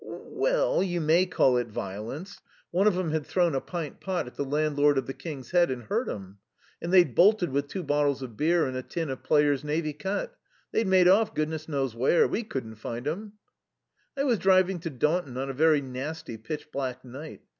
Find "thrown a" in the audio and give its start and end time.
3.23-3.61